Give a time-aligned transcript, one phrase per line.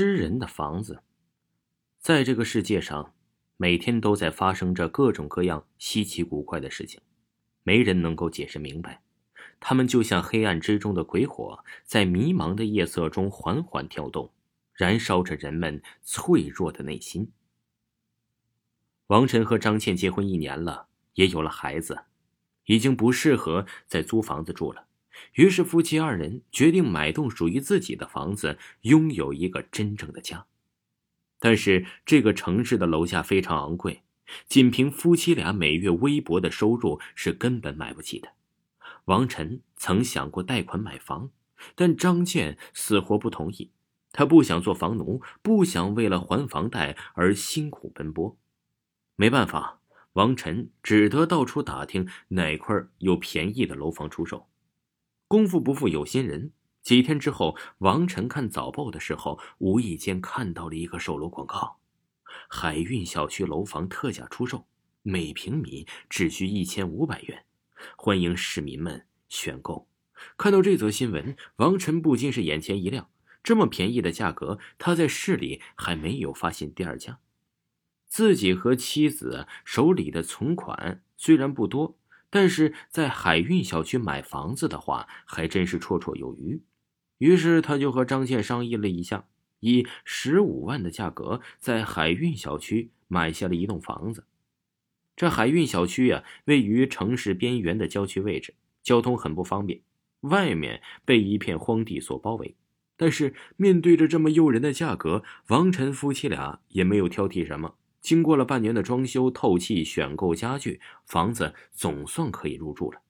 [0.00, 1.02] 吃人的房子，
[1.98, 3.12] 在这个世界上，
[3.58, 7.02] 每天都在发生着各种各样稀奇古怪的事情，
[7.64, 9.02] 没人能够解释明白。
[9.60, 14.32] 他们就像黑暗之中的鬼火，在迷茫的夜色中缓缓跳动，
[14.72, 17.30] 燃烧着人们脆弱的内心。
[19.08, 22.04] 王晨和张倩结婚一年了，也有了孩子，
[22.64, 24.86] 已经不适合再租房子住了。
[25.34, 30.46] 于是，夫妻二人决定买栋属于自己的房子，拥有一个真正的家。
[31.38, 34.02] 但是，这个城市的楼价非常昂贵，
[34.46, 38.28] 仅凭夫妻俩每月微薄的收入是根本买不起的。
[39.06, 41.30] 王晨曾想过贷款买房，
[41.74, 43.70] 但张健死活不同意。
[44.12, 48.36] 他不想做房奴，不想为了还房贷而辛苦奔波。
[49.16, 49.80] 没办法，
[50.14, 54.49] 王晨只得到处打听哪块有便宜的楼房出售。
[55.30, 56.50] 功夫不负有心人，
[56.82, 61.76] 几天之后，王晨看早报的时候，无意间看到了一个售楼广告：
[62.48, 64.66] 海运小区楼房特价出售，
[65.02, 67.44] 每平米只需一千五百元，
[67.96, 69.86] 欢迎市民们选购。
[70.36, 73.08] 看到这则新闻，王晨不禁是眼前一亮。
[73.44, 77.20] 这么便宜的价格，他在市里还没有发现第二家。
[78.08, 81.99] 自己和妻子手里的存款虽然不多。
[82.30, 86.62] 但是在海运小区买房子的话，还真是绰绰有余。
[87.18, 89.26] 于是他就和张倩商议了一下，
[89.58, 94.24] 以十五万的价格在海运小区买下了一栋房子。
[95.16, 99.82] 这海运小区呀，位于城市边缘的郊区位置，交通很不方便，
[100.20, 102.56] 外面被一片荒地所包围。
[102.96, 107.74] 但是面对着这么诱人的价格，王晨夫妻俩也没有挑剔什么。
[108.00, 113.00] 经过了半年的装修、透气、选购家具，房子总算可以入住了。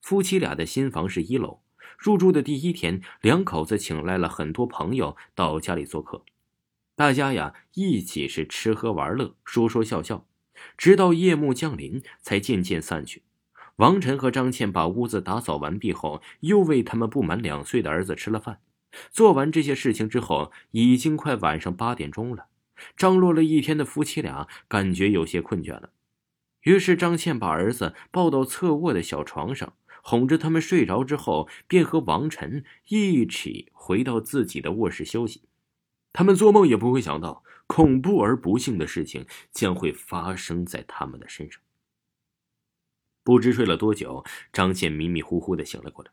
[0.00, 1.60] 夫妻俩的新房是一楼。
[1.98, 6.24] 入住的第一天，两口子请来了很多朋友到家里做客，
[6.94, 10.26] 大家呀一起是吃喝玩乐、说说笑笑，
[10.78, 13.22] 直到夜幕降临才渐渐散去。
[13.76, 18.60] 王晨和张倩把屋子打扫完毕后，又为他们不满两岁的儿子吃了饭。
[19.10, 22.46] 做完这些事情之后，已经快晚上八点钟了。
[22.96, 25.90] 张罗了一天的夫妻俩感觉有些困倦了，
[26.62, 35.42] 于是张倩把儿子抱到侧卧的小床上，哄着他们睡着之后，便和王晨一起回到自己的卧室休息。
[36.12, 41.60] 他们做梦也不会想到，恐怖而不幸的事情将会发生在他们的身上。
[43.22, 46.10] 不知睡了多久，张倩迷迷糊糊的醒了过来，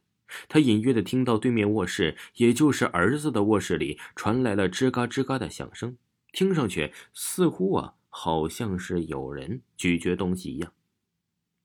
[0.48, 5.98] 她隐约的听到对面卧室，也就是儿子的卧室里传来了吱嘎吱嘎的响声。
[6.32, 10.74] 听上去似乎啊，好像是有人咀嚼东西一样。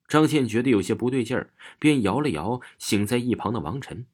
[0.09, 4.07] 张倩觉得有些不对劲儿，便摇了摇醒在一旁的王晨：“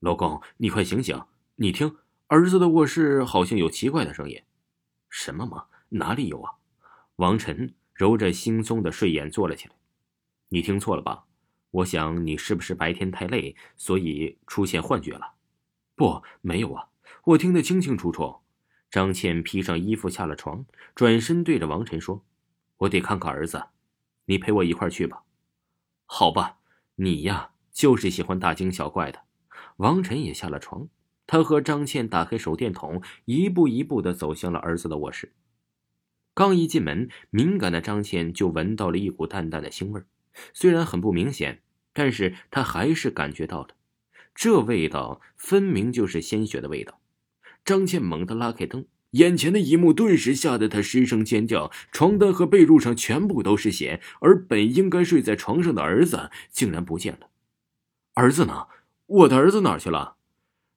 [0.00, 1.18] 老公，你快醒醒！
[1.54, 1.96] 你听，
[2.26, 4.42] 儿子的卧室好像有奇怪的声音。
[5.08, 5.66] ”“什么嘛？
[5.88, 6.52] 哪里有啊？”
[7.16, 9.74] 王晨揉着惺忪的睡眼坐了起来。
[10.50, 11.24] “你听错了吧？
[11.70, 15.34] 我想你是不是白天太累，所以出现幻觉了
[15.96, 16.88] ？”“不，没有啊，
[17.24, 18.36] 我听得清清楚楚。”
[18.96, 20.64] 张倩披上衣服下了床，
[20.94, 22.24] 转身对着王晨说
[22.78, 23.64] ：“我得看看儿子，
[24.24, 25.24] 你陪我一块去吧。
[26.08, 26.60] ”“好吧，
[26.94, 29.24] 你呀就是喜欢大惊小怪的。”
[29.76, 30.88] 王晨也下了床，
[31.26, 35.34] 他和张倩打开手电筒，一步一步的走向了儿子的卧室。
[36.32, 40.02] 刚一进门，敏感的张倩就闻到了一股淡淡的腥味
[40.54, 41.60] 虽然很不明显，
[41.92, 43.74] 但是她还是感觉到了，
[44.34, 46.98] 这味道分明就是鲜血的味道。
[47.66, 51.72] 张倩猛地拉开灯，眼前的一幕顿时吓得她失声尖叫。
[51.90, 57.28] 床单和被褥上全部都是血，而本应该睡在床上的儿子竟然不见了。
[58.14, 58.68] 儿子呢？
[59.06, 60.14] 我的儿子哪去了？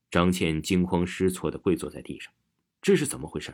[0.09, 2.33] 张倩惊慌失措的跪坐在地上，
[2.81, 3.53] 这是怎么回事？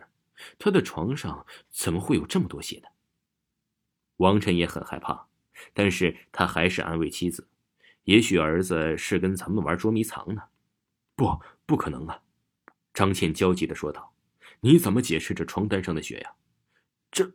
[0.57, 2.87] 他的床上怎么会有这么多血呢？
[4.17, 5.27] 王晨也很害怕，
[5.73, 7.49] 但是他还是安慰妻子
[8.05, 10.43] ：“也许儿子是跟咱们玩捉迷藏呢。”
[11.17, 12.21] 不，不可能啊！
[12.95, 14.13] 张倩焦急的说道
[14.61, 16.31] ：“你怎么解释这床单上的血呀？”
[17.11, 17.33] 这，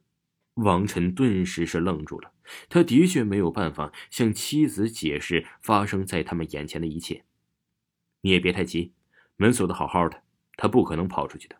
[0.54, 2.32] 王晨顿时是愣住了。
[2.68, 7.24] 他的确没有办法向妻子解释发生在他们眼前的一切。
[8.22, 8.92] 你也别太急，
[9.36, 10.22] 门锁的好好的，
[10.56, 11.56] 他不可能跑出去的。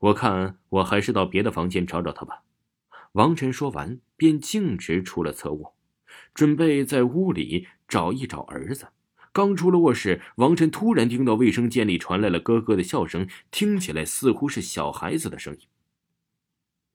[0.00, 2.42] 我看我还是到别的房间找找他吧。
[3.12, 5.76] 王晨说完，便径直出了侧卧，
[6.34, 8.88] 准备在屋里找一找儿子。
[9.32, 15.60] 刚出了卧室，王晨突然听到卫生间里传来了咯咯的笑声，听起来似乎是小孩子的声音。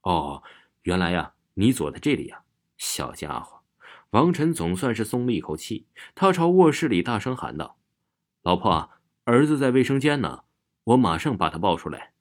[0.04, 0.44] 哦，
[0.84, 2.44] 原来呀，你躲在这里呀，
[2.78, 3.62] 小家伙！
[4.12, 7.78] 王晨总算是松了一口气，他朝卧室里大声喊道
[8.44, 8.92] ：“老婆，
[9.25, 10.44] 儿子在卫生间呢，
[10.84, 12.13] 我马上把他抱出来。”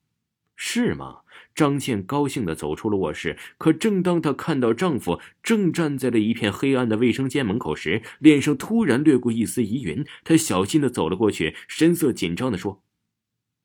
[0.56, 1.20] 是吗？
[1.54, 10.04] 张倩高兴的走出了卧室，可正当她看到丈夫正站在了一片黑暗的卫生间门口时，脸上突然掠过一丝疑云。
[10.22, 12.82] 她小心的走了过去，神色紧张的说：“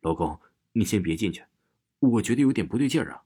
[0.02, 0.40] 老公，
[0.74, 1.44] 你先别进去，
[2.00, 3.24] 我觉得有点不对劲儿啊。”“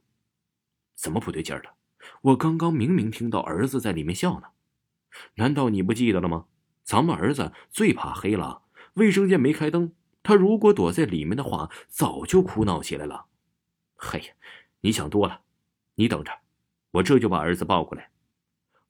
[0.98, 1.76] 怎么不对劲儿了？
[2.22, 4.48] 我刚刚明明听到儿子在里面笑呢，
[5.36, 6.46] 难道你不记得了吗？
[6.84, 8.64] 咱们儿子最怕黑了，
[8.96, 13.28] 卫生间没开灯，他如果躲在里面的话，早就哭闹起来了。”
[13.96, 14.26] 嘿呀，
[14.82, 15.42] 你想多了，
[15.96, 16.32] 你等着，
[16.92, 18.10] 我这就把儿子抱过来。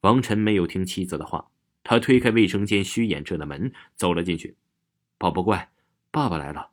[0.01, 1.49] 王晨没有听妻子的话，
[1.83, 4.55] 他推开卫生间虚掩着的门，走了进去。
[5.17, 5.71] 宝宝乖，
[6.11, 6.71] 爸爸来了。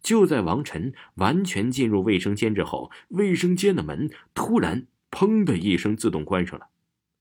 [0.00, 6.68] 就在王晨完全进入卫生间之后，卫生间的门突然“砰”的一声自动关上了。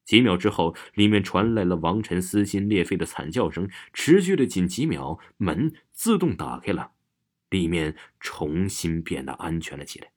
[0.05, 3.67] 几秒之后，里面传来了王晨撕心裂肺的惨叫声。
[3.93, 6.91] 持续了仅几秒，门自动打开了，
[7.49, 10.11] 里面重新变得安全了起来。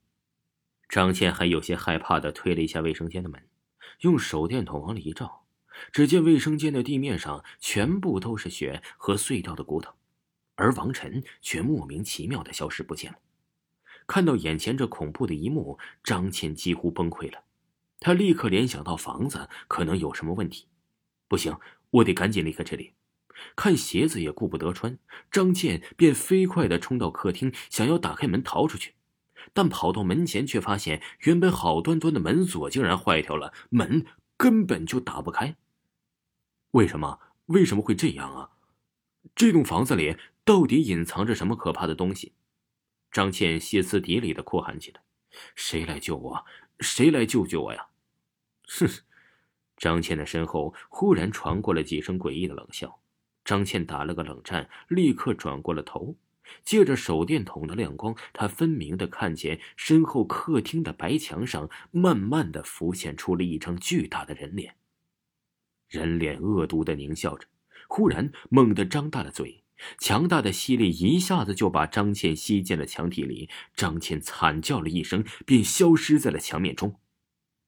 [0.94, 3.43] 张倩还有些害怕的推了一下卫生间的门，
[4.02, 5.44] 用手电筒往里一照，
[5.91, 9.93] 只见卫生间的地面上全部都是血和碎掉的骨头，
[10.55, 13.19] 而王晨却莫名其妙的消失不见了。
[14.06, 17.43] 看到眼前这恐怖的一幕，张倩几乎崩溃了。
[17.99, 20.69] 她立刻联想到房子可能有什么问题，
[21.26, 21.58] 不行，
[21.90, 22.93] 我得赶紧离开这里。
[23.56, 24.97] 看鞋子也顾不得穿，
[25.32, 28.94] 张倩便飞快的冲到客厅，想要打开门逃出去。
[29.52, 34.06] 但跑到门前，却发现原本好端端的门锁竟然坏掉了，门
[34.37, 35.56] 根本就打不开。
[36.70, 37.20] 为什么？
[37.46, 38.50] 为什么会这样啊？
[39.35, 42.32] 这栋房子里到底隐藏着什么可怕的东西？
[43.11, 45.00] 张倩歇斯底里的哭喊起来
[45.55, 46.44] ：“谁来救我？
[46.81, 47.87] 谁来救救我呀？”
[48.67, 48.88] 哼！
[49.76, 53.00] 张倩的身后忽然传过了几声诡异的冷笑，
[53.44, 56.17] 张倩打了个冷战，立刻转过了头。
[56.64, 64.76] 借着手电筒的亮光，他分明的看见身后客厅的白墙上，慢慢的浮现出了一张巨大的人脸。
[65.88, 67.46] 人脸恶毒的狞笑着，
[67.88, 69.64] 忽然猛地张大了嘴，
[69.99, 73.49] 强大的吸力一下子就把张倩吸进了墙体里。
[73.75, 77.00] 张倩惨叫了一声，便消失在了墙面中。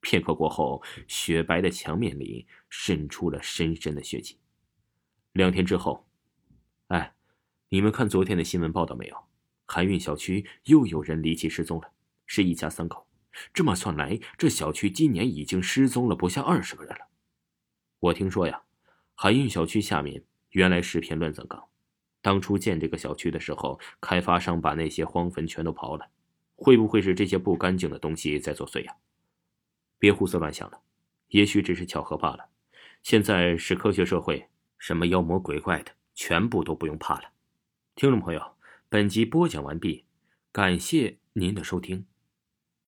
[0.01, 4.39] 片刻过后，雪白的墙面里渗出了深深的血迹。
[5.33, 6.07] 两天之后，
[6.89, 7.16] 哎。
[7.69, 9.17] 你们看昨天的新闻报道没有？
[9.67, 11.91] 海运小区又有人离奇失踪了，
[12.25, 13.05] 是一家三口。
[13.53, 17.09] 这么算来，这小区今年已经失踪了不下二十个人了。
[17.99, 18.63] 我听说呀，
[19.17, 21.65] 海运小区下面原来是片乱葬岗，
[22.23, 26.09] 当初建这个小区的时候，开发商把那些荒坟全都刨了。
[26.55, 28.95] 会不会是这些不干净的东西在作祟呀？
[29.99, 30.81] 别胡思乱想了，
[31.31, 32.49] 也许只是巧合罢了。
[33.03, 34.49] 现在是科学社会，
[34.79, 37.33] 什么妖魔鬼怪的，全部都不用怕了。
[37.97, 38.53] 听众朋友，
[38.91, 40.05] 本集播讲完毕，
[40.53, 42.05] 感谢您的收听。